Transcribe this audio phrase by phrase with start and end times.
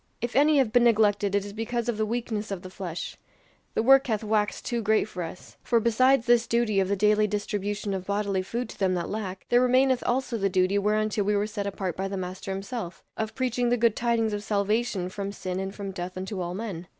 [0.19, 3.17] If any have been neglected it is because of the weakness of the flesh.
[3.75, 7.27] The work hath waxed too great for us; for besides this duty of the daily
[7.27, 11.35] distribution of bodily food to them that lack, there remaineth also the duty whereunto we
[11.35, 15.31] were set apart by the Master himself of preaching the good tidings of salvation from
[15.31, 16.87] sin and from death unto all men.